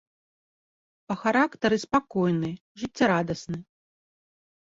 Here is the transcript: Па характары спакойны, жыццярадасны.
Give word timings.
Па 1.11 1.15
характары 1.23 1.77
спакойны, 1.83 2.49
жыццярадасны. 2.85 3.57